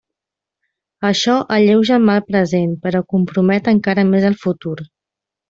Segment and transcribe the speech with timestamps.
[1.09, 4.75] Això alleuja el mal present, però compromet encara més el futur.